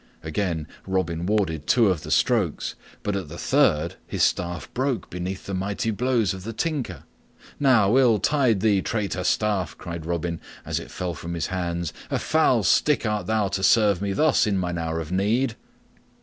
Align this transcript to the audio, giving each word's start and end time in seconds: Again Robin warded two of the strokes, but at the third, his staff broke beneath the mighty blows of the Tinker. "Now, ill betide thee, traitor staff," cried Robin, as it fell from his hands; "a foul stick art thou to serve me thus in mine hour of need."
Again 0.23 0.65
Robin 0.87 1.27
warded 1.27 1.67
two 1.67 1.89
of 1.89 2.01
the 2.01 2.09
strokes, 2.09 2.73
but 3.03 3.15
at 3.15 3.29
the 3.29 3.37
third, 3.37 3.97
his 4.07 4.23
staff 4.23 4.67
broke 4.73 5.11
beneath 5.11 5.45
the 5.45 5.53
mighty 5.53 5.91
blows 5.91 6.33
of 6.33 6.43
the 6.43 6.53
Tinker. 6.53 7.03
"Now, 7.59 7.95
ill 7.95 8.17
betide 8.17 8.61
thee, 8.61 8.81
traitor 8.81 9.23
staff," 9.23 9.77
cried 9.77 10.07
Robin, 10.07 10.41
as 10.65 10.79
it 10.79 10.89
fell 10.89 11.13
from 11.13 11.35
his 11.35 11.45
hands; 11.53 11.93
"a 12.09 12.17
foul 12.17 12.63
stick 12.63 13.05
art 13.05 13.27
thou 13.27 13.47
to 13.49 13.61
serve 13.61 14.01
me 14.01 14.11
thus 14.11 14.47
in 14.47 14.57
mine 14.57 14.79
hour 14.79 14.99
of 14.99 15.11
need." 15.11 15.55